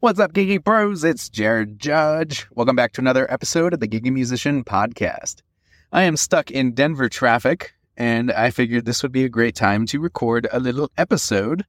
What's 0.00 0.20
up, 0.20 0.32
Gigging 0.32 0.64
Pros? 0.64 1.02
It's 1.02 1.28
Jared 1.28 1.80
Judge. 1.80 2.46
Welcome 2.54 2.76
back 2.76 2.92
to 2.92 3.00
another 3.00 3.28
episode 3.32 3.74
of 3.74 3.80
the 3.80 3.88
Gigging 3.88 4.12
Musician 4.12 4.62
Podcast. 4.62 5.42
I 5.90 6.02
am 6.02 6.16
stuck 6.16 6.52
in 6.52 6.72
Denver 6.72 7.08
traffic, 7.08 7.74
and 7.96 8.30
I 8.30 8.50
figured 8.50 8.84
this 8.84 9.02
would 9.02 9.10
be 9.10 9.24
a 9.24 9.28
great 9.28 9.56
time 9.56 9.86
to 9.86 9.98
record 9.98 10.46
a 10.52 10.60
little 10.60 10.88
episode, 10.96 11.64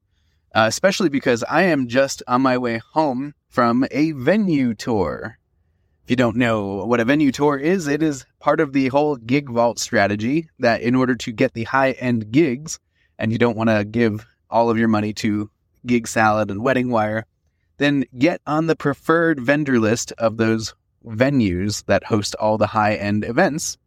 uh, 0.53 0.65
especially 0.67 1.09
because 1.09 1.43
I 1.45 1.63
am 1.63 1.87
just 1.87 2.21
on 2.27 2.43
my 2.43 2.55
way 2.59 2.79
home 2.93 3.33
from 3.49 3.87
a 3.89 4.11
venue 4.11 4.75
tour. 4.75 5.39
If 6.03 6.11
you 6.11 6.15
don't 6.15 6.37
know 6.37 6.85
what 6.85 6.99
a 6.99 7.05
venue 7.05 7.31
tour 7.31 7.57
is, 7.57 7.87
it 7.87 8.03
is 8.03 8.27
part 8.39 8.59
of 8.59 8.73
the 8.73 8.89
whole 8.89 9.15
gig 9.15 9.49
vault 9.49 9.79
strategy 9.79 10.51
that 10.59 10.83
in 10.83 10.93
order 10.93 11.15
to 11.15 11.31
get 11.31 11.55
the 11.55 11.63
high 11.63 11.93
end 11.93 12.29
gigs, 12.31 12.79
and 13.17 13.31
you 13.31 13.39
don't 13.39 13.57
want 13.57 13.71
to 13.71 13.83
give 13.85 14.27
all 14.51 14.69
of 14.69 14.77
your 14.77 14.87
money 14.87 15.13
to 15.13 15.49
Gig 15.87 16.07
Salad 16.07 16.51
and 16.51 16.61
Wedding 16.61 16.91
Wire, 16.91 17.25
then 17.79 18.05
get 18.17 18.41
on 18.45 18.67
the 18.67 18.75
preferred 18.75 19.39
vendor 19.39 19.79
list 19.79 20.11
of 20.13 20.37
those 20.37 20.75
venues 21.05 21.83
that 21.85 22.03
host 22.03 22.35
all 22.35 22.57
the 22.57 22.67
high 22.67 22.95
end 22.95 23.25
events. 23.25 23.77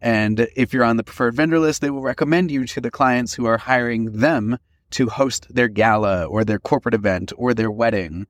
And 0.00 0.48
if 0.54 0.72
you're 0.72 0.84
on 0.84 0.98
the 0.98 1.04
preferred 1.04 1.34
vendor 1.34 1.58
list, 1.58 1.80
they 1.80 1.90
will 1.90 2.02
recommend 2.02 2.50
you 2.50 2.66
to 2.66 2.80
the 2.80 2.90
clients 2.90 3.32
who 3.34 3.46
are 3.46 3.58
hiring 3.58 4.12
them 4.12 4.58
to 4.90 5.08
host 5.08 5.46
their 5.52 5.68
gala 5.68 6.26
or 6.26 6.44
their 6.44 6.58
corporate 6.58 6.94
event 6.94 7.32
or 7.36 7.54
their 7.54 7.70
wedding. 7.70 8.26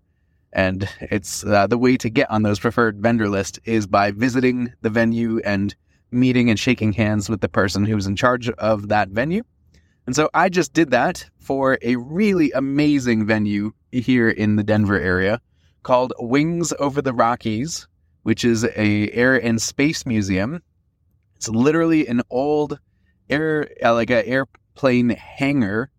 And 0.52 0.88
it's 1.00 1.44
uh, 1.44 1.66
the 1.66 1.76
way 1.76 1.96
to 1.98 2.08
get 2.08 2.30
on 2.30 2.42
those 2.42 2.60
preferred 2.60 3.02
vendor 3.02 3.28
list 3.28 3.58
is 3.64 3.86
by 3.86 4.10
visiting 4.10 4.72
the 4.80 4.90
venue 4.90 5.40
and 5.40 5.74
meeting 6.10 6.48
and 6.48 6.58
shaking 6.58 6.92
hands 6.92 7.28
with 7.28 7.40
the 7.40 7.48
person 7.48 7.84
who's 7.84 8.06
in 8.06 8.16
charge 8.16 8.48
of 8.48 8.88
that 8.88 9.08
venue. 9.08 9.42
And 10.06 10.14
so 10.14 10.30
I 10.32 10.48
just 10.48 10.72
did 10.72 10.90
that 10.92 11.28
for 11.38 11.78
a 11.82 11.96
really 11.96 12.52
amazing 12.52 13.26
venue 13.26 13.72
here 13.90 14.28
in 14.28 14.56
the 14.56 14.62
Denver 14.62 14.98
area 14.98 15.40
called 15.82 16.12
Wings 16.18 16.72
Over 16.78 17.02
the 17.02 17.12
Rockies, 17.12 17.88
which 18.22 18.44
is 18.44 18.64
a 18.64 19.10
air 19.10 19.36
and 19.36 19.60
space 19.60 20.06
museum. 20.06 20.62
It's 21.34 21.48
literally 21.48 22.06
an 22.06 22.22
old 22.30 22.78
air 23.28 23.68
uh, 23.84 23.94
like 23.94 24.10
an 24.10 24.24
airplane 24.24 25.10
hangar 25.10 25.90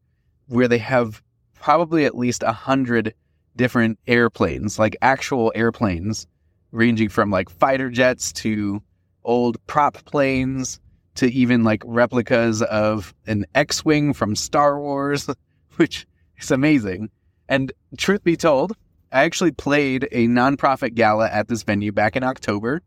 where 0.47 0.69
they 0.69 0.78
have 0.78 1.22
probably 1.53 2.05
at 2.05 2.17
least 2.17 2.44
a 2.44 2.53
hundred 2.53 3.13
different 3.58 4.00
airplanes, 4.08 4.80
like 4.80 4.95
actual 5.02 5.52
airplanes, 5.53 6.28
ranging 6.72 7.09
from 7.09 7.30
like 7.30 7.50
fighter 7.50 7.89
jets 7.89 8.31
to 8.31 8.81
old 9.25 9.58
prop 9.67 9.95
planes 10.05 10.80
to 11.18 11.32
even 11.32 11.64
like 11.64 11.84
replicas 11.86 12.62
of 12.62 13.14
an 13.26 13.46
X-wing 13.54 14.14
from 14.14 14.36
Star 14.36 14.80
Wars, 14.80 15.30
which 15.76 16.08
is 16.40 16.52
amazing. 16.52 17.09
And 17.50 17.72
truth 17.98 18.24
be 18.24 18.36
told, 18.36 18.74
I 19.12 19.24
actually 19.24 19.52
played 19.52 20.08
a 20.12 20.28
nonprofit 20.28 20.96
gala 20.96 21.30
at 21.30 21.48
this 21.48 21.64
venue 21.64 21.92
back 21.92 22.16
in 22.16 22.24
October 22.24 22.82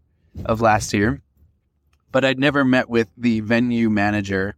of 0.45 0.61
last 0.61 0.92
year, 0.92 1.22
but 2.12 2.25
I'd 2.25 2.39
never 2.39 2.64
met 2.64 2.89
with 2.89 3.09
the 3.17 3.41
venue 3.41 3.91
manager. 3.91 4.55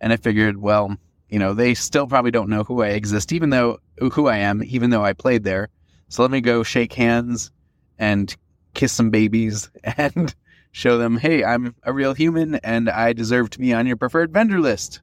And 0.00 0.12
I 0.12 0.16
figured, 0.16 0.58
well, 0.58 0.96
you 1.28 1.38
know, 1.38 1.54
they 1.54 1.74
still 1.74 2.06
probably 2.06 2.30
don't 2.30 2.50
know 2.50 2.64
who 2.64 2.82
I 2.82 2.88
exist, 2.88 3.32
even 3.32 3.50
though 3.50 3.78
who 4.12 4.28
I 4.28 4.38
am, 4.38 4.62
even 4.62 4.90
though 4.90 5.04
I 5.04 5.14
played 5.14 5.42
there. 5.42 5.68
So 6.08 6.22
let 6.22 6.30
me 6.30 6.40
go 6.40 6.62
shake 6.62 6.92
hands 6.92 7.50
and 7.98 8.34
kiss 8.74 8.92
some 8.92 9.10
babies 9.10 9.70
and 9.96 10.34
show 10.76 10.98
them, 10.98 11.16
hey, 11.16 11.42
I'm 11.42 11.74
a 11.84 11.92
real 11.92 12.12
human 12.12 12.56
and 12.56 12.90
I 12.90 13.14
deserve 13.14 13.48
to 13.50 13.58
be 13.58 13.72
on 13.72 13.86
your 13.86 13.96
preferred 13.96 14.30
vendor 14.30 14.60
list. 14.60 15.00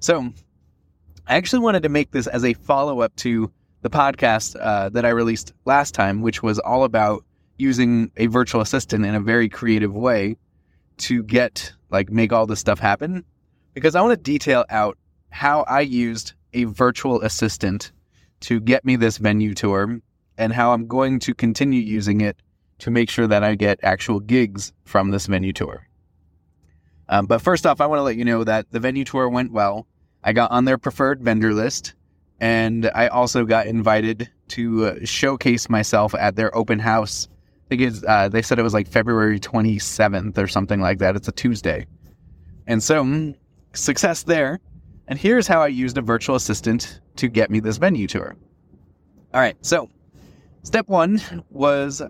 So 0.00 0.32
I 1.24 1.36
actually 1.36 1.60
wanted 1.60 1.84
to 1.84 1.88
make 1.88 2.10
this 2.10 2.26
as 2.26 2.44
a 2.44 2.54
follow 2.54 3.00
up 3.00 3.14
to 3.18 3.52
the 3.82 3.90
podcast 3.90 4.56
uh, 4.60 4.88
that 4.88 5.04
I 5.04 5.10
released 5.10 5.52
last 5.66 5.94
time, 5.94 6.20
which 6.20 6.42
was 6.42 6.58
all 6.58 6.82
about 6.82 7.24
using 7.58 8.10
a 8.16 8.26
virtual 8.26 8.60
assistant 8.60 9.06
in 9.06 9.14
a 9.14 9.20
very 9.20 9.48
creative 9.48 9.94
way 9.94 10.36
to 10.96 11.22
get 11.22 11.72
like 11.90 12.10
make 12.10 12.32
all 12.32 12.46
this 12.46 12.58
stuff 12.58 12.80
happen. 12.80 13.24
Because 13.72 13.94
I 13.94 14.02
want 14.02 14.18
to 14.18 14.20
detail 14.20 14.64
out 14.68 14.98
how 15.30 15.62
I 15.68 15.82
used 15.82 16.32
a 16.54 16.64
virtual 16.64 17.22
assistant 17.22 17.92
to 18.40 18.58
get 18.58 18.84
me 18.84 18.96
this 18.96 19.18
venue 19.18 19.54
tour 19.54 20.00
and 20.38 20.52
how 20.52 20.72
I'm 20.72 20.88
going 20.88 21.20
to 21.20 21.34
continue 21.34 21.80
using 21.80 22.20
it 22.20 22.36
to 22.80 22.90
make 22.90 23.10
sure 23.10 23.26
that 23.26 23.44
I 23.44 23.54
get 23.54 23.80
actual 23.82 24.20
gigs 24.20 24.72
from 24.84 25.10
this 25.10 25.26
venue 25.26 25.52
tour. 25.52 25.86
Um, 27.08 27.26
but 27.26 27.42
first 27.42 27.66
off, 27.66 27.80
I 27.80 27.86
want 27.86 27.98
to 27.98 28.02
let 28.02 28.16
you 28.16 28.24
know 28.24 28.44
that 28.44 28.70
the 28.70 28.80
venue 28.80 29.04
tour 29.04 29.28
went 29.28 29.52
well. 29.52 29.86
I 30.22 30.32
got 30.32 30.50
on 30.50 30.64
their 30.64 30.78
preferred 30.78 31.22
vendor 31.22 31.52
list. 31.52 31.94
And 32.40 32.90
I 32.94 33.08
also 33.08 33.44
got 33.44 33.66
invited 33.66 34.30
to 34.48 34.86
uh, 34.86 34.94
showcase 35.04 35.70
myself 35.70 36.14
at 36.14 36.36
their 36.36 36.54
open 36.56 36.78
house. 36.78 37.28
I 37.70 37.76
think 37.76 38.04
uh, 38.06 38.28
they 38.28 38.42
said 38.42 38.58
it 38.58 38.62
was 38.62 38.74
like 38.74 38.88
February 38.88 39.40
27th 39.40 40.36
or 40.36 40.46
something 40.46 40.80
like 40.80 40.98
that. 40.98 41.16
It's 41.16 41.28
a 41.28 41.32
Tuesday. 41.32 41.86
And 42.66 42.82
so, 42.82 43.04
mm, 43.04 43.34
success 43.72 44.24
there. 44.24 44.60
And 45.08 45.18
here's 45.18 45.46
how 45.46 45.62
I 45.62 45.68
used 45.68 45.96
a 45.96 46.02
virtual 46.02 46.36
assistant 46.36 47.00
to 47.16 47.28
get 47.28 47.50
me 47.50 47.60
this 47.60 47.76
venue 47.76 48.06
tour. 48.06 48.36
All 49.32 49.40
right. 49.40 49.56
So, 49.62 49.88
step 50.62 50.88
one 50.88 51.20
was 51.50 52.02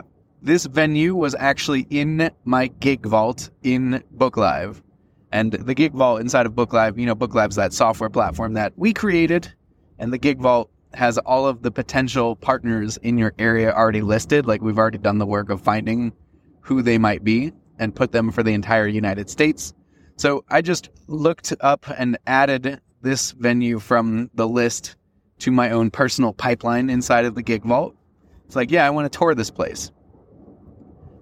this 0.45 0.67
venue 0.67 1.15
was 1.15 1.35
actually 1.35 1.87
in 1.91 2.31
my 2.45 2.69
gig 2.69 3.05
vault 3.05 3.51
in 3.63 4.03
BookLive. 4.17 4.81
And 5.33 5.51
the 5.51 5.75
gig 5.75 5.93
vault 5.93 6.21
inside 6.21 6.47
of 6.47 6.53
BookLive, 6.53 6.97
you 6.97 7.07
know, 7.07 7.17
BookLive's 7.17 7.57
that 7.57 7.73
software 7.73 8.11
platform 8.11 8.53
that 8.55 8.73
we 8.77 8.93
created 8.93 9.53
and 9.99 10.13
the 10.13 10.19
Gig 10.19 10.39
Vault 10.39 10.71
has 10.93 11.19
all 11.19 11.47
of 11.47 11.63
the 11.63 11.71
potential 11.71 12.37
partners 12.37 12.97
in 12.99 13.19
your 13.19 13.35
area 13.39 13.73
already 13.73 14.03
listed. 14.03 14.47
Like 14.47 14.63
we've 14.63 14.79
already 14.79 14.99
done 14.99 15.19
the 15.19 15.27
work 15.27 15.51
of 15.51 15.61
finding 15.61 16.13
who 16.61 16.83
they 16.83 16.99
might 16.99 17.25
be 17.25 17.53
and 17.79 17.95
put 17.95 18.13
them 18.13 18.31
for 18.31 18.43
the 18.43 18.53
entire 18.53 18.87
United 18.87 19.29
States. 19.29 19.75
So 20.17 20.45
I 20.49 20.63
just 20.63 20.91
looked 21.09 21.53
up 21.61 21.87
and 21.99 22.17
added 22.27 22.81
this 23.03 23.33
venue 23.33 23.81
from 23.81 24.31
the 24.35 24.47
list 24.47 24.97
to 25.41 25.51
my 25.51 25.71
own 25.71 25.91
personal 25.91 26.33
pipeline 26.33 26.89
inside 26.89 27.25
of 27.25 27.35
the 27.35 27.43
Gig 27.43 27.65
Vault. 27.65 27.95
It's 28.47 28.55
like, 28.55 28.71
yeah, 28.71 28.87
I 28.87 28.91
want 28.91 29.11
to 29.11 29.19
tour 29.19 29.35
this 29.35 29.51
place. 29.51 29.91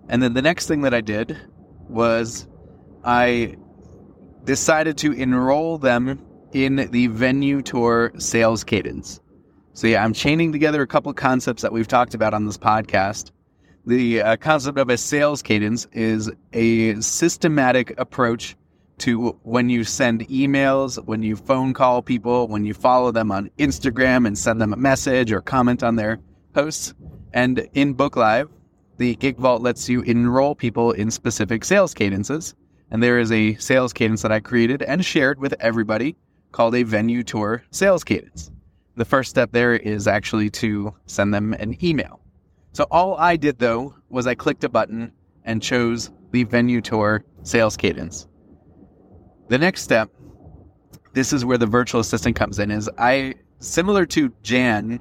And 0.09 0.23
then 0.23 0.35
the 0.35 0.43
next 0.43 0.67
thing 0.67 0.83
that 0.83 0.95
I 0.95 1.01
did 1.01 1.37
was 1.89 2.47
I 3.05 3.57
decided 4.45 4.99
to 4.99 5.13
enroll 5.13 5.79
them 5.79 6.21
in 6.53 6.89
the 6.91 7.07
venue 7.09 7.63
tour 7.63 8.13
sales 8.19 8.65
cadence. 8.65 9.21
So, 9.75 9.87
yeah, 9.87 10.05
I'm 10.05 10.13
chaining 10.13 10.53
together 10.53 10.83
a 10.83 10.87
couple 10.87 11.13
concepts 11.15 11.63
that 11.63 11.73
we've 11.73 11.89
talked 11.89 12.15
about 12.15 12.35
on 12.35 12.45
this 12.45 12.59
podcast. 12.59 13.31
The 13.87 14.23
uh, 14.23 14.37
concept 14.37 14.79
of 14.79 14.91
a 14.91 14.99
sales 14.99 15.43
cadence 15.43 15.87
is 15.93 16.31
a 16.53 17.01
systematic 17.01 17.99
approach 17.99 18.55
to 18.99 19.31
when 19.43 19.69
you 19.69 19.83
send 19.83 20.29
emails, 20.29 21.03
when 21.07 21.23
you 21.23 21.37
phone 21.37 21.73
call 21.73 22.03
people, 22.03 22.47
when 22.49 22.65
you 22.65 22.75
follow 22.75 23.11
them 23.11 23.33
on 23.33 23.51
Instagram 23.59 24.27
and 24.27 24.37
send 24.37 24.61
them 24.61 24.73
a 24.73 24.77
message 24.77 25.33
or 25.33 25.41
comment 25.41 25.83
on 25.83 25.97
their 25.97 26.21
posts. 26.53 26.95
And 27.33 27.67
in 27.73 27.95
BookLive, 27.95 28.49
the 28.99 29.17
Gig 29.17 29.37
Vault 29.37 29.63
lets 29.63 29.89
you 29.89 30.03
enroll 30.03 30.55
people 30.55 30.93
in 30.93 31.11
specific 31.11 31.65
sales 31.65 31.95
cadences. 31.95 32.55
And 32.91 33.03
there 33.03 33.19
is 33.19 33.33
a 33.33 33.55
sales 33.55 33.93
cadence 33.93 34.23
that 34.23 34.33
I 34.33 34.41
created 34.41 34.83
and 34.83 35.05
shared 35.05 35.41
with 35.41 35.55
everybody 35.61 36.15
called 36.53 36.75
a 36.75 36.83
venue 36.83 37.23
tour 37.23 37.65
sales 37.71 38.05
cadence. 38.05 38.51
The 38.97 39.05
first 39.07 39.31
step 39.31 39.53
there 39.53 39.75
is 39.75 40.07
actually 40.07 40.51
to 40.51 40.95
send 41.07 41.33
them 41.33 41.55
an 41.55 41.83
email. 41.83 42.21
So 42.73 42.87
all 42.91 43.17
I 43.17 43.37
did 43.37 43.59
though 43.59 43.95
was 44.11 44.27
I 44.27 44.35
clicked 44.35 44.65
a 44.65 44.69
button 44.69 45.13
and 45.45 45.63
chose 45.63 46.11
the 46.31 46.45
venue 46.45 46.81
tour 46.81 47.25
sales 47.43 47.77
cadence. 47.77 48.27
The 49.49 49.59
next 49.59 49.83
step, 49.83 50.11
this 51.15 51.33
is 51.33 51.45
where 51.45 51.59
the 51.59 51.67
virtual 51.67 52.01
assistant 52.01 52.37
comes 52.37 52.59
in, 52.59 52.71
is 52.71 52.89
I, 52.99 53.35
similar 53.59 54.07
to 54.07 54.33
Jan, 54.43 55.01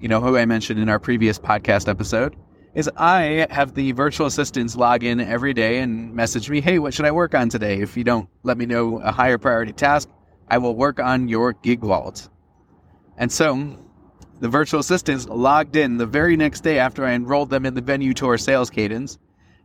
you 0.00 0.08
know, 0.08 0.20
who 0.20 0.36
I 0.36 0.44
mentioned 0.44 0.78
in 0.80 0.88
our 0.88 1.00
previous 1.00 1.38
podcast 1.38 1.88
episode, 1.88 2.36
is 2.78 2.88
I 2.96 3.48
have 3.50 3.74
the 3.74 3.90
virtual 3.90 4.28
assistants 4.28 4.76
log 4.76 5.02
in 5.02 5.18
every 5.18 5.52
day 5.52 5.80
and 5.80 6.14
message 6.14 6.48
me, 6.48 6.60
hey, 6.60 6.78
what 6.78 6.94
should 6.94 7.06
I 7.06 7.10
work 7.10 7.34
on 7.34 7.48
today? 7.48 7.80
If 7.80 7.96
you 7.96 8.04
don't 8.04 8.28
let 8.44 8.56
me 8.56 8.66
know 8.66 9.00
a 9.00 9.10
higher 9.10 9.36
priority 9.36 9.72
task, 9.72 10.08
I 10.46 10.58
will 10.58 10.76
work 10.76 11.00
on 11.00 11.26
your 11.26 11.54
gig 11.54 11.80
vault. 11.80 12.28
And 13.16 13.32
so 13.32 13.76
the 14.38 14.48
virtual 14.48 14.78
assistants 14.78 15.26
logged 15.26 15.74
in 15.74 15.96
the 15.96 16.06
very 16.06 16.36
next 16.36 16.60
day 16.60 16.78
after 16.78 17.04
I 17.04 17.14
enrolled 17.14 17.50
them 17.50 17.66
in 17.66 17.74
the 17.74 17.80
venue 17.80 18.14
tour 18.14 18.38
sales 18.38 18.70
cadence. 18.70 19.18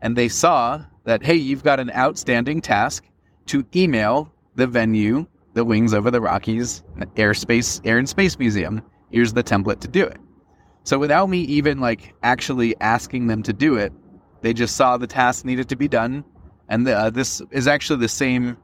and 0.04 0.16
they 0.16 0.28
saw 0.28 0.84
that, 1.06 1.24
hey, 1.24 1.36
you've 1.36 1.64
got 1.64 1.80
an 1.80 1.92
outstanding 1.92 2.62
task 2.62 3.06
to 3.46 3.64
email 3.76 4.32
the 4.56 4.68
venue, 4.68 5.26
the 5.54 5.64
Wings 5.64 5.94
Over 5.94 6.12
the 6.12 6.20
Rockies 6.20 6.84
Airspace 7.16 7.80
Air 7.86 8.00
and 8.00 8.10
Space 8.10 8.40
Museum. 8.40 8.82
Here's 9.12 9.34
the 9.34 9.44
template 9.44 9.80
to 9.82 9.88
do 9.88 10.04
it. 10.04 10.18
So 10.84 11.00
without 11.00 11.30
me 11.30 11.40
even 11.42 11.80
like 11.80 12.14
actually 12.24 12.80
asking 12.82 13.28
them 13.28 13.44
to 13.44 13.54
do 13.54 13.76
it, 13.76 13.94
they 14.42 14.54
just 14.54 14.76
saw 14.76 14.98
the 14.98 15.08
task 15.08 15.46
needed 15.46 15.70
to 15.70 15.76
be 15.76 15.88
done. 15.88 16.26
And 16.68 16.86
the, 16.88 16.98
uh, 16.98 17.10
this 17.10 17.42
is 17.52 17.68
actually 17.68 18.00
the 18.00 18.10
same 18.10 18.58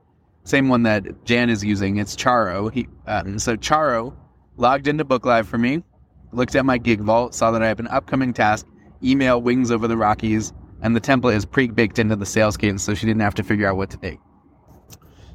same 0.43 0.69
one 0.69 0.83
that 0.83 1.25
Jan 1.25 1.49
is 1.49 1.63
using. 1.63 1.97
It's 1.97 2.15
Charo. 2.15 2.71
He, 2.73 2.87
um, 3.05 3.37
so 3.39 3.55
Charo 3.55 4.15
logged 4.57 4.87
into 4.87 5.05
BookLive 5.05 5.45
for 5.45 5.57
me, 5.57 5.83
looked 6.31 6.55
at 6.55 6.65
my 6.65 6.77
gig 6.77 7.01
vault, 7.01 7.35
saw 7.35 7.51
that 7.51 7.61
I 7.61 7.67
have 7.67 7.79
an 7.79 7.87
upcoming 7.87 8.33
task, 8.33 8.65
email 9.03 9.41
Wings 9.41 9.69
Over 9.69 9.87
the 9.87 9.97
Rockies, 9.97 10.51
and 10.81 10.95
the 10.95 11.01
template 11.01 11.35
is 11.35 11.45
pre 11.45 11.67
baked 11.67 11.99
into 11.99 12.15
the 12.15 12.25
sales 12.25 12.57
cadence, 12.57 12.83
so 12.83 12.93
she 12.93 13.05
didn't 13.05 13.21
have 13.21 13.35
to 13.35 13.43
figure 13.43 13.67
out 13.67 13.77
what 13.77 13.89
to 13.91 13.97
take. 13.97 14.19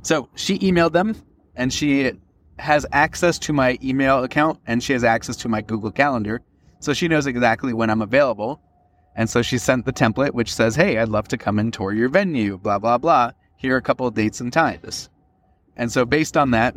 So 0.03 0.29
she 0.35 0.59
emailed 0.59 0.93
them, 0.93 1.15
and 1.55 1.73
she 1.73 2.13
has 2.59 2.87
access 2.93 3.39
to 3.41 3.53
my 3.53 3.79
email 3.83 4.23
account, 4.25 4.61
and 4.67 4.83
she 4.83 4.93
has 4.95 5.05
access 5.05 5.37
to 5.37 5.49
my 5.49 5.61
Google 5.61 5.91
Calendar, 5.91 6.43
so 6.85 6.93
she 6.93 7.09
knows 7.09 7.27
exactly 7.27 7.73
when 7.73 7.89
I'm 7.89 8.03
available. 8.03 8.61
And 9.17 9.31
so 9.31 9.41
she 9.41 9.57
sent 9.57 9.87
the 9.87 9.93
template, 9.93 10.33
which 10.33 10.53
says, 10.53 10.77
Hey, 10.77 10.99
I'd 10.99 11.09
love 11.09 11.29
to 11.29 11.39
come 11.39 11.59
and 11.59 11.73
tour 11.73 11.93
your 11.93 12.11
venue, 12.11 12.59
blah, 12.59 12.79
blah, 12.79 12.99
blah. 12.99 13.31
Here 13.57 13.75
are 13.75 13.79
a 13.79 13.83
couple 13.83 14.07
of 14.07 14.15
dates 14.15 14.41
and 14.41 14.53
times. 14.53 15.09
And 15.77 15.91
so, 15.91 16.05
based 16.05 16.37
on 16.37 16.51
that, 16.51 16.77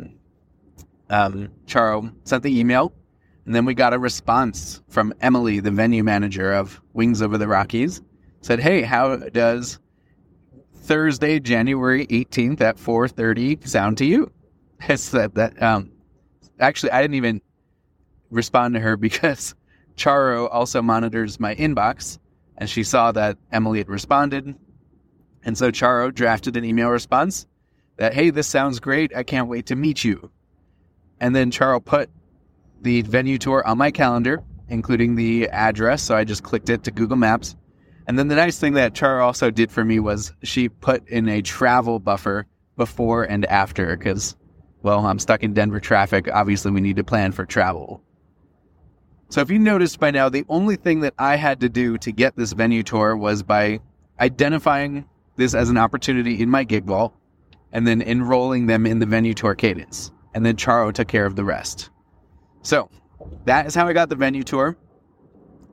um, 1.10 1.50
Charo 1.66 2.10
sent 2.24 2.42
the 2.42 2.58
email, 2.58 2.92
and 3.44 3.54
then 3.54 3.66
we 3.66 3.74
got 3.74 3.92
a 3.92 3.98
response 3.98 4.82
from 4.88 5.12
Emily, 5.20 5.60
the 5.60 5.70
venue 5.70 6.02
manager 6.02 6.52
of 6.52 6.80
Wings 6.94 7.20
Over 7.20 7.36
the 7.36 7.46
Rockies, 7.46 8.00
said, 8.40 8.60
"Hey, 8.60 8.82
how 8.82 9.16
does 9.16 9.78
Thursday, 10.74 11.38
January 11.38 12.06
18th 12.06 12.60
at 12.62 12.78
4:30 12.78 13.68
sound 13.68 13.98
to 13.98 14.06
you?" 14.06 14.32
I 14.88 14.94
said 14.94 15.34
that. 15.34 15.62
Um, 15.62 15.92
actually, 16.58 16.92
I 16.92 17.02
didn't 17.02 17.16
even 17.16 17.42
respond 18.30 18.74
to 18.74 18.80
her 18.80 18.96
because 19.08 19.54
Charo 19.98 20.48
also 20.50 20.80
monitors 20.80 21.38
my 21.38 21.54
inbox, 21.56 22.18
and 22.56 22.70
she 22.70 22.82
saw 22.84 23.12
that 23.12 23.36
Emily 23.52 23.78
had 23.78 23.88
responded, 23.88 24.54
and 25.44 25.58
so 25.58 25.70
Charo 25.70 26.14
drafted 26.14 26.56
an 26.56 26.64
email 26.64 26.88
response 26.88 27.46
that, 27.96 28.14
"Hey, 28.14 28.30
this 28.30 28.46
sounds 28.46 28.80
great. 28.80 29.14
I 29.14 29.22
can't 29.22 29.48
wait 29.48 29.66
to 29.66 29.76
meet 29.76 30.04
you." 30.04 30.30
And 31.20 31.34
then 31.34 31.50
Charo 31.50 31.84
put 31.84 32.08
the 32.80 33.02
venue 33.02 33.38
tour 33.38 33.66
on 33.66 33.76
my 33.76 33.90
calendar, 33.90 34.42
including 34.68 35.16
the 35.16 35.48
address. 35.48 36.02
So 36.02 36.16
I 36.16 36.24
just 36.24 36.42
clicked 36.42 36.70
it 36.70 36.84
to 36.84 36.90
Google 36.90 37.16
Maps 37.16 37.56
and 38.08 38.18
then 38.18 38.28
the 38.28 38.36
nice 38.36 38.58
thing 38.58 38.72
that 38.72 38.94
Charo 38.94 39.22
also 39.22 39.50
did 39.50 39.70
for 39.70 39.84
me 39.84 40.00
was 40.00 40.32
she 40.42 40.70
put 40.70 41.06
in 41.08 41.28
a 41.28 41.42
travel 41.42 41.98
buffer 41.98 42.46
before 42.78 43.24
and 43.24 43.44
after 43.44 43.94
because, 43.98 44.34
well, 44.82 45.04
I'm 45.04 45.18
stuck 45.18 45.42
in 45.42 45.52
Denver 45.52 45.78
traffic. 45.78 46.26
Obviously, 46.32 46.70
we 46.70 46.80
need 46.80 46.96
to 46.96 47.04
plan 47.04 47.32
for 47.32 47.44
travel. 47.44 48.02
So 49.30 49.40
if 49.40 49.50
you 49.50 49.58
noticed 49.58 50.00
by 50.00 50.10
now, 50.10 50.28
the 50.28 50.44
only 50.48 50.76
thing 50.76 51.00
that 51.00 51.14
I 51.18 51.36
had 51.36 51.60
to 51.60 51.68
do 51.68 51.98
to 51.98 52.12
get 52.12 52.36
this 52.36 52.52
venue 52.52 52.82
tour 52.82 53.16
was 53.16 53.42
by 53.42 53.80
identifying 54.20 55.04
this 55.36 55.54
as 55.54 55.68
an 55.68 55.76
opportunity 55.76 56.40
in 56.40 56.48
my 56.48 56.64
gig 56.64 56.84
vault 56.84 57.14
and 57.72 57.86
then 57.86 58.00
enrolling 58.02 58.66
them 58.66 58.86
in 58.86 58.98
the 58.98 59.06
venue 59.06 59.34
tour 59.34 59.54
cadence. 59.54 60.10
And 60.34 60.44
then 60.44 60.56
Charo 60.56 60.92
took 60.92 61.08
care 61.08 61.26
of 61.26 61.36
the 61.36 61.44
rest. 61.44 61.90
So 62.62 62.90
that 63.44 63.66
is 63.66 63.74
how 63.74 63.86
I 63.86 63.92
got 63.92 64.08
the 64.08 64.16
venue 64.16 64.42
tour. 64.42 64.76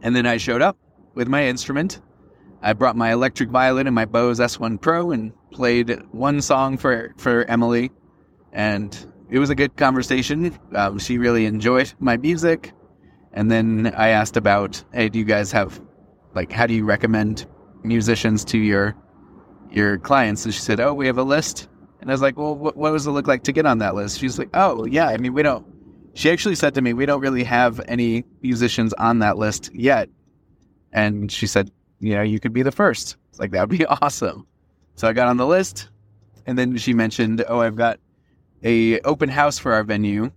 And 0.02 0.16
then 0.16 0.26
I 0.26 0.38
showed 0.38 0.62
up 0.62 0.78
with 1.14 1.28
my 1.28 1.46
instrument 1.48 2.02
I 2.66 2.74
brought 2.74 2.96
my 2.96 3.12
electric 3.12 3.50
violin 3.50 3.86
and 3.86 3.94
my 3.94 4.06
Bose 4.06 4.40
S1 4.40 4.82
Pro 4.82 5.12
and 5.12 5.32
played 5.52 6.02
one 6.12 6.42
song 6.42 6.78
for, 6.78 7.14
for 7.16 7.44
Emily. 7.44 7.92
And 8.54 9.14
it 9.30 9.38
was 9.38 9.52
a 9.52 9.56
good 9.56 9.78
conversation. 9.78 10.58
Um, 10.74 10.98
she 10.98 11.20
really 11.20 11.46
enjoyed 11.46 11.94
my 12.00 12.18
music. 12.18 12.74
And 13.36 13.52
then 13.52 13.94
I 13.98 14.10
asked 14.10 14.38
about, 14.38 14.82
hey, 14.94 15.10
do 15.10 15.20
you 15.20 15.26
guys 15.26 15.52
have, 15.52 15.80
like, 16.34 16.52
how 16.52 16.66
do 16.66 16.74
you 16.74 16.86
recommend 16.86 17.46
musicians 17.84 18.44
to 18.46 18.58
your 18.58 18.96
your 19.70 19.98
clients? 19.98 20.46
And 20.46 20.54
she 20.54 20.62
said, 20.62 20.80
oh, 20.80 20.94
we 20.94 21.06
have 21.06 21.18
a 21.18 21.24
list. 21.24 21.68
And 22.00 22.10
I 22.10 22.14
was 22.14 22.22
like, 22.22 22.38
well, 22.38 22.56
what, 22.56 22.78
what 22.78 22.92
does 22.92 23.06
it 23.06 23.12
look 23.12 23.28
like 23.28 23.44
to 23.44 23.52
get 23.52 23.66
on 23.66 23.80
that 23.80 23.94
list? 23.94 24.20
She's 24.20 24.40
like, 24.40 24.50
oh, 24.54 24.86
yeah, 24.86 25.08
I 25.08 25.18
mean, 25.18 25.34
we 25.34 25.44
don't. 25.44 25.66
She 26.14 26.32
actually 26.32 26.56
said 26.56 26.74
to 26.76 26.82
me, 26.82 26.94
we 26.94 27.06
don't 27.06 27.20
really 27.20 27.44
have 27.44 27.82
any 27.90 28.24
musicians 28.42 28.94
on 28.94 29.20
that 29.20 29.38
list 29.38 29.70
yet. 29.76 30.08
And 30.94 31.30
she 31.30 31.46
said, 31.46 31.72
you 32.00 32.16
know, 32.16 32.22
you 32.22 32.40
could 32.40 32.54
be 32.54 32.62
the 32.62 32.72
first. 32.72 33.18
It's 33.30 33.40
like, 33.40 33.52
that 33.52 33.68
would 33.68 33.78
be 33.78 33.86
awesome. 34.02 34.48
So 34.96 35.10
I 35.10 35.14
got 35.14 35.28
on 35.28 35.36
the 35.36 35.46
list. 35.46 35.90
And 36.46 36.58
then 36.58 36.78
she 36.78 36.94
mentioned, 36.94 37.44
oh, 37.50 37.60
I've 37.60 37.76
got 37.76 38.00
a 38.64 39.02
open 39.02 39.28
house 39.28 39.60
for 39.60 39.74
our 39.74 39.84
venue. 39.84 40.32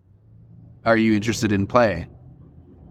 Are 0.84 0.96
you 0.96 1.14
interested 1.14 1.52
in 1.52 1.66
play? 1.66 2.08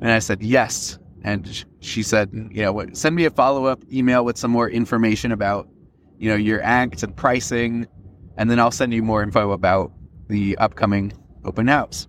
And 0.01 0.11
I 0.11 0.19
said, 0.19 0.41
yes. 0.41 0.99
And 1.23 1.65
she 1.79 2.03
said, 2.03 2.29
you 2.51 2.63
know, 2.63 2.85
send 2.93 3.15
me 3.15 3.25
a 3.25 3.29
follow 3.29 3.65
up 3.65 3.83
email 3.91 4.23
with 4.23 4.37
some 4.37 4.51
more 4.51 4.69
information 4.69 5.31
about, 5.31 5.67
you 6.17 6.29
know, 6.29 6.35
your 6.35 6.61
act 6.61 7.03
and 7.03 7.15
pricing. 7.15 7.87
And 8.37 8.49
then 8.49 8.59
I'll 8.59 8.71
send 8.71 8.93
you 8.93 9.01
more 9.01 9.23
info 9.23 9.51
about 9.51 9.91
the 10.27 10.57
upcoming 10.57 11.13
open 11.43 11.67
house. 11.67 12.07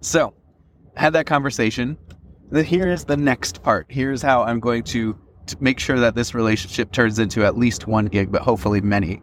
So 0.00 0.34
I 0.96 1.00
had 1.00 1.12
that 1.14 1.26
conversation. 1.26 1.98
Here 2.54 2.88
is 2.88 3.04
the 3.04 3.16
next 3.16 3.62
part. 3.62 3.86
Here's 3.88 4.22
how 4.22 4.42
I'm 4.42 4.60
going 4.60 4.84
to 4.84 5.18
to 5.46 5.56
make 5.60 5.78
sure 5.78 5.98
that 6.00 6.14
this 6.14 6.34
relationship 6.34 6.92
turns 6.92 7.18
into 7.18 7.44
at 7.44 7.56
least 7.56 7.86
one 7.86 8.06
gig, 8.06 8.30
but 8.30 8.42
hopefully 8.42 8.80
many. 8.80 9.22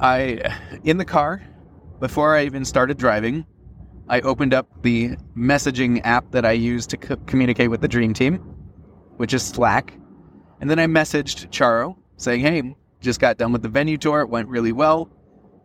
I, 0.00 0.56
in 0.84 0.96
the 0.96 1.04
car, 1.04 1.42
before 2.00 2.36
I 2.36 2.44
even 2.44 2.64
started 2.64 2.96
driving, 2.98 3.44
I 4.12 4.20
opened 4.20 4.52
up 4.52 4.68
the 4.82 5.16
messaging 5.34 6.02
app 6.04 6.30
that 6.32 6.44
I 6.44 6.52
use 6.52 6.86
to 6.88 6.98
co- 6.98 7.16
communicate 7.26 7.70
with 7.70 7.80
the 7.80 7.88
Dream 7.88 8.12
Team, 8.12 8.34
which 9.16 9.32
is 9.32 9.42
Slack. 9.42 9.94
And 10.60 10.68
then 10.68 10.78
I 10.78 10.84
messaged 10.86 11.48
Charo 11.48 11.96
saying, 12.18 12.42
Hey, 12.42 12.76
just 13.00 13.20
got 13.20 13.38
done 13.38 13.52
with 13.52 13.62
the 13.62 13.70
venue 13.70 13.96
tour. 13.96 14.20
It 14.20 14.28
went 14.28 14.48
really 14.48 14.70
well. 14.70 15.10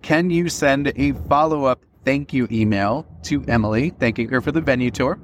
Can 0.02 0.30
you 0.30 0.48
send 0.48 0.94
a 0.96 1.12
follow 1.28 1.66
up 1.66 1.84
thank 2.06 2.32
you 2.32 2.48
email 2.50 3.06
to 3.24 3.44
Emily, 3.50 3.90
thanking 4.00 4.30
her 4.30 4.40
for 4.40 4.54
the 4.54 4.62
venue 4.62 4.92
tour? 4.92 5.20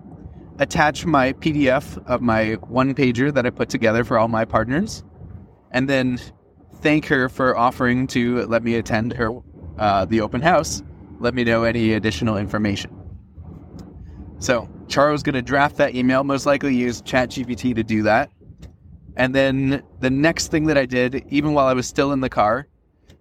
attach 0.59 1.05
my 1.05 1.33
PDF 1.33 1.97
of 2.05 2.21
my 2.21 2.53
one 2.67 2.93
pager 2.93 3.33
that 3.33 3.45
I 3.45 3.49
put 3.49 3.69
together 3.69 4.03
for 4.03 4.19
all 4.19 4.27
my 4.27 4.45
partners, 4.45 5.03
and 5.71 5.89
then 5.89 6.19
thank 6.81 7.07
her 7.07 7.27
for 7.27 7.57
offering 7.57 8.05
to 8.07 8.45
let 8.45 8.63
me 8.63 8.75
attend 8.75 9.13
her 9.13 9.31
uh, 9.80 10.06
the 10.06 10.21
open 10.21 10.42
house. 10.42 10.83
Let 11.19 11.33
me 11.33 11.44
know 11.44 11.63
any 11.63 11.94
additional 11.94 12.37
information. 12.37 13.03
So 14.40 14.69
Charo's 14.87 15.23
going 15.23 15.35
to 15.35 15.42
draft 15.42 15.78
that 15.78 15.95
email. 15.95 16.23
Most 16.23 16.45
likely 16.45 16.75
use 16.75 17.02
ChatGPT 17.02 17.75
to 17.75 17.83
do 17.83 18.04
that. 18.04 18.31
And 19.16 19.33
then 19.33 19.83
the 19.99 20.09
next 20.09 20.49
thing 20.49 20.66
that 20.66 20.78
I 20.78 20.85
did, 20.85 21.25
even 21.30 21.54
while 21.54 21.68
I 21.68 21.73
was 21.73 21.87
still 21.87 22.11
in 22.11 22.19
the 22.19 22.30
car, 22.30 22.68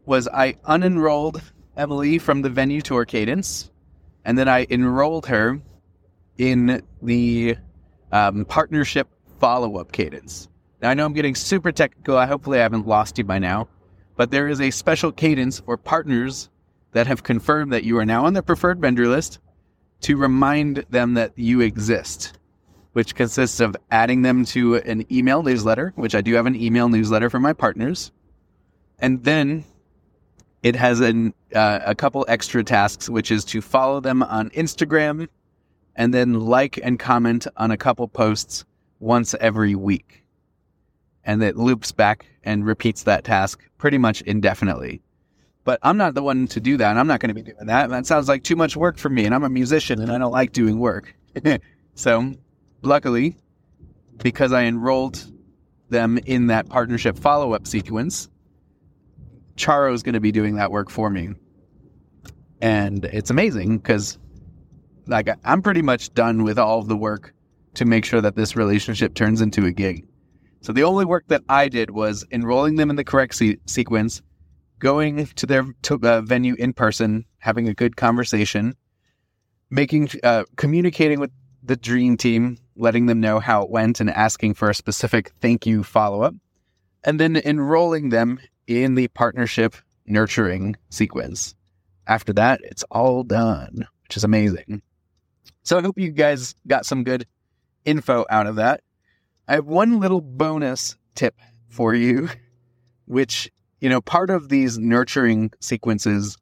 was 0.05 0.27
I 0.29 0.55
unenrolled 0.69 1.43
Emily 1.77 2.19
from 2.19 2.43
the 2.43 2.51
venue 2.51 2.81
tour 2.81 3.05
cadence, 3.05 3.71
and 4.25 4.37
then 4.37 4.49
I 4.49 4.67
enrolled 4.71 5.27
her 5.27 5.61
in 6.39 6.83
the 7.03 7.57
um, 8.11 8.45
partnership 8.45 9.09
follow 9.39 9.79
up 9.79 9.93
cadence. 9.93 10.49
Now, 10.81 10.91
I 10.91 10.95
know 10.95 11.05
I'm 11.05 11.13
getting 11.13 11.35
super 11.35 11.73
technical. 11.73 12.17
I 12.17 12.27
hopefully 12.27 12.59
I 12.59 12.63
haven't 12.63 12.87
lost 12.87 13.19
you 13.19 13.25
by 13.25 13.39
now, 13.39 13.69
but 14.17 14.31
there 14.31 14.49
is 14.49 14.61
a 14.61 14.71
special 14.71 15.13
cadence 15.13 15.61
for 15.61 15.77
partners 15.77 16.49
that 16.93 17.07
have 17.07 17.23
confirmed 17.23 17.73
that 17.73 17.85
you 17.85 17.97
are 17.99 18.07
now 18.07 18.27
on 18.27 18.35
the 18.35 18.43
preferred 18.43 18.81
vendor 18.81 19.09
list 19.09 19.39
to 20.03 20.17
remind 20.17 20.85
them 20.91 21.15
that 21.15 21.33
you 21.37 21.61
exist, 21.61 22.39
which 22.93 23.15
consists 23.15 23.61
of 23.61 23.77
adding 23.91 24.23
them 24.23 24.45
to 24.47 24.77
an 24.77 25.05
email 25.13 25.43
newsletter, 25.43 25.93
which 25.97 26.15
I 26.15 26.21
do 26.21 26.35
have 26.35 26.47
an 26.47 26.57
email 26.57 26.89
newsletter 26.89 27.31
for 27.31 27.41
my 27.41 27.53
partners. 27.53 28.13
And 28.99 29.25
then 29.25 29.65
it 30.63 30.77
has 30.77 31.01
an, 31.01 31.35
uh, 31.55 31.81
a 31.85 31.95
couple 31.95 32.25
extra 32.29 32.63
tasks, 32.63 33.09
which 33.09 33.31
is 33.31 33.45
to 33.47 33.61
follow 33.61 34.01
them 34.01 34.23
on 34.23 34.51
Instagram 34.51 35.29
and 35.97 36.13
then 36.15 36.35
like 36.35 36.79
and 36.83 36.99
comment 36.99 37.47
on 37.57 37.71
a 37.71 37.77
couple 37.77 38.09
posts 38.09 38.65
once 39.01 39.35
every 39.41 39.75
week. 39.75 40.25
And 41.25 41.43
it 41.43 41.57
loops 41.57 41.93
back 41.93 42.27
and 42.43 42.67
repeats 42.67 43.05
that 43.05 43.25
task 43.25 43.63
pretty 43.79 43.99
much 43.99 44.23
indefinitely. 44.23 45.03
But 45.65 45.79
I'm 45.83 45.97
not 45.97 46.15
the 46.15 46.23
one 46.23 46.49
to 46.49 46.61
do 46.61 46.77
that. 46.77 46.91
And 46.91 46.99
I'm 46.99 47.07
not 47.07 47.21
going 47.21 47.29
to 47.29 47.35
be 47.35 47.43
doing 47.43 47.67
that. 47.67 47.91
That 47.91 48.07
sounds 48.07 48.29
like 48.29 48.43
too 48.43 48.57
much 48.57 48.77
work 48.77 48.99
for 48.99 49.09
me. 49.09 49.25
And 49.25 49.35
I'm 49.35 49.45
a 49.45 49.49
musician 49.49 50.01
and 50.01 50.11
I 50.11 50.19
don't 50.19 50.33
like 50.33 50.53
doing 50.53 50.79
work. 50.79 51.15
so, 51.95 52.35
luckily, 52.83 53.37
because 54.19 54.53
I 54.53 54.65
enrolled 54.65 55.25
them 55.89 56.19
in 56.27 56.49
that 56.49 56.69
partnership 56.69 57.19
follow 57.19 57.53
up 57.53 57.67
sequence, 57.67 58.29
Charo 59.57 59.95
is 59.95 60.03
going 60.03 60.15
to 60.15 60.21
be 60.21 60.33
doing 60.33 60.57
that 60.57 60.73
work 60.73 60.91
for 60.91 61.11
me. 61.11 61.31
And 62.61 63.05
it's 63.05 63.31
amazing 63.31 63.79
because 63.79 64.19
like 65.07 65.29
I'm 65.45 65.63
pretty 65.63 65.83
much 65.83 66.13
done 66.15 66.45
with 66.45 66.59
all 66.59 66.79
of 66.79 66.89
the 66.89 66.97
work 66.97 67.35
to 67.75 67.85
make 67.85 68.05
sure 68.05 68.21
that 68.21 68.37
this 68.37 68.57
relationship 68.57 69.15
turns 69.15 69.41
into 69.41 69.67
a 69.67 69.73
gig. 69.73 70.07
So 70.61 70.73
the 70.73 70.85
only 70.85 71.05
work 71.05 71.25
that 71.29 71.43
I 71.49 71.69
did 71.69 71.91
was 71.91 72.25
enrolling 72.31 72.77
them 72.77 72.91
in 72.91 72.97
the 72.97 73.05
correct 73.05 73.35
se- 73.35 73.59
sequence, 73.67 74.23
going 74.83 75.25
to 75.27 75.47
their 75.47 75.65
to, 75.83 75.95
uh, 76.03 76.21
venue 76.23 76.57
in 76.59 76.73
person, 76.73 77.25
having 77.39 77.69
a 77.69 77.75
good 77.75 77.97
conversation, 77.97 78.75
making 79.71 80.11
uh, 80.25 80.43
communicating 80.57 81.21
with 81.21 81.31
the 81.63 81.77
dream 81.77 82.17
team, 82.17 82.59
letting 82.75 83.07
them 83.07 83.21
know 83.21 83.39
how 83.39 83.63
it 83.63 83.71
went, 83.71 84.01
and 84.01 84.11
asking 84.11 84.55
for 84.55 84.69
a 84.69 84.75
specific 84.75 85.31
thank 85.41 85.67
you 85.67 85.85
follow 85.85 86.23
up, 86.23 86.35
and 87.05 87.21
then 87.21 87.37
enrolling 87.37 88.09
them 88.09 88.41
in 88.67 88.97
the 88.97 89.07
partnership 89.09 89.77
nurturing 90.05 90.75
sequence. 90.91 91.55
After 92.09 92.33
that, 92.33 92.61
it's 92.65 92.83
all 92.91 93.23
done, 93.23 93.87
which 94.03 94.17
is 94.17 94.25
amazing. 94.25 94.83
So 95.63 95.79
I 95.79 95.83
hope 95.83 95.97
you 95.97 96.11
guys 96.11 96.57
got 96.67 96.87
some 96.87 97.05
good 97.05 97.25
info 97.85 98.27
out 98.29 98.49
of 98.49 98.57
that. 98.57 98.81
I 99.47 99.55
have 99.55 99.67
one 99.67 100.01
little 100.01 100.21
bonus 100.21 100.97
tip 101.15 101.37
for 101.69 101.95
you, 101.95 102.29
which, 103.05 103.49
you 103.83 103.89
know, 103.89 104.01
part 104.01 104.31
of 104.31 104.49
these 104.49 104.79
nurturing 104.79 105.51
sequences, 105.59 106.39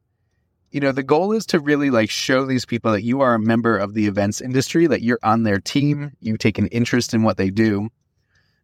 you 0.69 0.79
know, 0.79 0.91
the 0.91 1.01
goal 1.01 1.31
is 1.31 1.47
to 1.47 1.59
really 1.59 1.89
like 1.89 2.11
show 2.11 2.45
these 2.45 2.65
people 2.65 2.91
that 2.91 3.01
you 3.01 3.21
are 3.21 3.33
a 3.33 3.39
member 3.39 3.75
of 3.75 3.95
the 3.95 4.05
events 4.05 4.41
industry, 4.41 4.85
that 4.85 5.01
you're 5.01 5.17
on 5.23 5.41
their 5.41 5.59
team, 5.59 6.11
you 6.19 6.37
take 6.37 6.59
an 6.59 6.67
interest 6.67 7.15
in 7.15 7.23
what 7.23 7.37
they 7.37 7.49
do. 7.49 7.89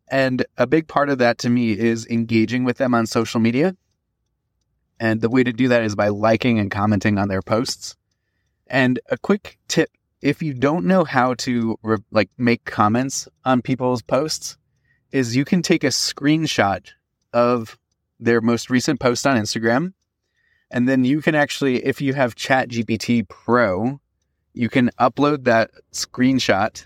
And 0.10 0.46
a 0.60 0.68
big 0.68 0.88
part 0.88 1.10
of 1.10 1.18
that 1.18 1.40
to 1.40 1.50
me 1.50 1.72
is 1.72 2.06
engaging 2.06 2.66
with 2.66 2.78
them 2.78 2.94
on 2.94 3.08
social 3.08 3.40
media. 3.40 3.76
And 5.00 5.22
the 5.22 5.30
way 5.30 5.44
to 5.44 5.52
do 5.52 5.70
that 5.70 5.82
is 5.82 5.96
by 5.96 6.10
liking 6.10 6.60
and 6.60 6.70
commenting 6.70 7.18
on 7.18 7.30
their 7.30 7.42
posts. 7.42 7.96
And 8.68 9.00
a 9.10 9.18
quick 9.18 9.58
tip 9.68 9.90
if 10.22 10.44
you 10.44 10.54
don't 10.54 10.86
know 10.86 11.04
how 11.04 11.34
to 11.34 11.80
re- 11.82 11.98
like 12.12 12.30
make 12.38 12.64
comments 12.64 13.28
on 13.44 13.64
people's 13.64 14.04
posts 14.04 14.56
is 15.12 15.36
you 15.36 15.46
can 15.46 15.64
take 15.64 15.84
a 15.84 15.88
screenshot 15.88 16.92
of 17.34 17.76
their 18.20 18.42
most 18.42 18.70
recent 18.70 19.00
post 19.00 19.26
on 19.28 19.38
Instagram 19.38 19.94
and 20.72 20.88
then 20.88 21.04
you 21.04 21.22
can 21.22 21.36
actually 21.36 21.86
if 21.86 22.02
you 22.02 22.14
have 22.14 22.36
ChatGPT 22.36 23.28
pro 23.28 24.00
you 24.54 24.70
can 24.70 24.90
upload 25.00 25.44
that 25.44 25.72
screenshot 25.94 26.86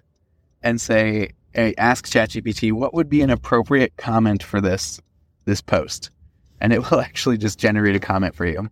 and 0.62 0.80
say 0.80 1.32
hey, 1.54 1.74
ask 1.78 2.06
ChatGPT 2.06 2.72
what 2.72 2.94
would 2.94 3.10
be 3.10 3.22
an 3.22 3.30
appropriate 3.30 3.96
comment 3.98 4.44
for 4.44 4.62
this 4.62 5.00
this 5.46 5.62
post 5.62 6.10
and 6.60 6.74
it 6.74 6.80
will 6.92 7.02
actually 7.02 7.38
just 7.38 7.60
generate 7.60 7.96
a 7.96 8.00
comment 8.00 8.36
for 8.36 8.46
you 8.46 8.70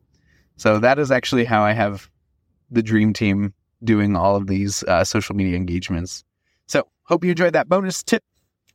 so 0.58 0.80
that 0.80 1.00
is 1.00 1.12
actually 1.12 1.46
how 1.46 1.64
i 1.64 1.72
have 1.72 2.10
the 2.72 2.84
dream 2.84 3.14
team 3.14 3.54
doing 3.84 4.16
all 4.16 4.36
of 4.36 4.48
these 4.48 4.84
uh, 4.84 5.04
social 5.04 5.36
media 5.36 5.56
engagements. 5.56 6.24
So, 6.68 6.88
hope 7.04 7.24
you 7.24 7.32
enjoyed 7.32 7.54
that 7.54 7.70
bonus 7.70 8.04
tip. 8.04 8.24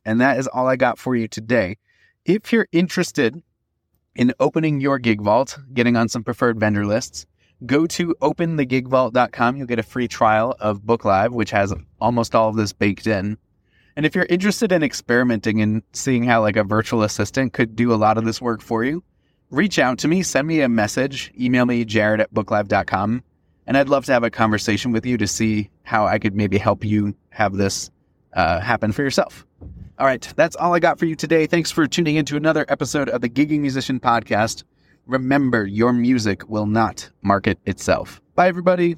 And 0.03 0.21
that 0.21 0.37
is 0.37 0.47
all 0.47 0.67
I 0.67 0.75
got 0.75 0.99
for 0.99 1.15
you 1.15 1.27
today. 1.27 1.77
If 2.25 2.53
you're 2.53 2.67
interested 2.71 3.41
in 4.15 4.33
opening 4.39 4.79
your 4.79 4.99
gig 4.99 5.21
vault, 5.21 5.57
getting 5.73 5.95
on 5.95 6.09
some 6.09 6.23
preferred 6.23 6.59
vendor 6.59 6.85
lists, 6.85 7.25
go 7.65 7.85
to 7.87 8.15
openthegigvault.com. 8.21 9.57
You'll 9.57 9.67
get 9.67 9.79
a 9.79 9.83
free 9.83 10.07
trial 10.07 10.55
of 10.59 10.85
Book 10.85 11.05
Live, 11.05 11.33
which 11.33 11.51
has 11.51 11.73
almost 11.99 12.35
all 12.35 12.49
of 12.49 12.55
this 12.55 12.73
baked 12.73 13.07
in. 13.07 13.37
And 13.95 14.05
if 14.05 14.15
you're 14.15 14.25
interested 14.25 14.71
in 14.71 14.83
experimenting 14.83 15.61
and 15.61 15.81
seeing 15.93 16.23
how 16.23 16.41
like 16.41 16.57
a 16.57 16.63
virtual 16.63 17.03
assistant 17.03 17.53
could 17.53 17.75
do 17.75 17.93
a 17.93 17.95
lot 17.95 18.17
of 18.17 18.25
this 18.25 18.41
work 18.41 18.61
for 18.61 18.83
you, 18.83 19.03
reach 19.51 19.79
out 19.79 19.99
to 19.99 20.07
me, 20.07 20.21
send 20.23 20.47
me 20.47 20.61
a 20.61 20.69
message, 20.69 21.31
email 21.39 21.65
me 21.65 21.85
jared 21.85 22.19
at 22.19 22.33
booklive.com 22.33 23.23
and 23.67 23.77
I'd 23.77 23.89
love 23.89 24.05
to 24.05 24.13
have 24.13 24.23
a 24.23 24.29
conversation 24.29 24.91
with 24.91 25.05
you 25.05 25.17
to 25.17 25.27
see 25.27 25.69
how 25.83 26.05
I 26.05 26.19
could 26.19 26.35
maybe 26.35 26.57
help 26.57 26.83
you 26.83 27.15
have 27.29 27.53
this 27.53 27.89
uh, 28.33 28.59
happen 28.59 28.91
for 28.91 29.01
yourself. 29.01 29.45
All 29.97 30.05
right, 30.05 30.33
that's 30.35 30.57
all 30.57 30.73
I 30.73 30.79
got 30.79 30.99
for 30.99 31.05
you 31.05 31.15
today. 31.15 31.47
Thanks 31.47 31.71
for 31.71 31.87
tuning 31.87 32.17
in 32.17 32.25
to 32.25 32.35
another 32.35 32.65
episode 32.67 33.07
of 33.07 33.21
the 33.21 33.29
Gigging 33.29 33.61
Musician 33.61 33.97
Podcast. 33.97 34.63
Remember, 35.05 35.65
your 35.65 35.93
music 35.93 36.49
will 36.49 36.65
not 36.65 37.09
market 37.21 37.59
itself. 37.65 38.19
Bye, 38.35 38.49
everybody. 38.49 38.97